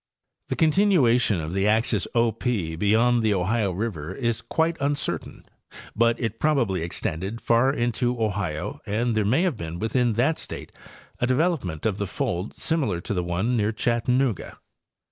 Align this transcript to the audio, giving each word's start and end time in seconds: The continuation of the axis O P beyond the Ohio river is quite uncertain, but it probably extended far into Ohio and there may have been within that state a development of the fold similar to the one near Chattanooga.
The 0.47 0.55
continuation 0.55 1.39
of 1.39 1.53
the 1.53 1.67
axis 1.67 2.07
O 2.15 2.31
P 2.31 2.75
beyond 2.75 3.21
the 3.21 3.35
Ohio 3.35 3.71
river 3.71 4.11
is 4.11 4.41
quite 4.41 4.75
uncertain, 4.81 5.45
but 5.95 6.19
it 6.19 6.39
probably 6.39 6.81
extended 6.81 7.39
far 7.39 7.71
into 7.71 8.19
Ohio 8.19 8.81
and 8.87 9.13
there 9.13 9.23
may 9.25 9.43
have 9.43 9.57
been 9.57 9.77
within 9.77 10.13
that 10.13 10.39
state 10.39 10.71
a 11.19 11.27
development 11.27 11.85
of 11.85 11.99
the 11.99 12.07
fold 12.07 12.55
similar 12.55 12.99
to 13.01 13.13
the 13.13 13.23
one 13.23 13.55
near 13.55 13.71
Chattanooga. 13.71 14.57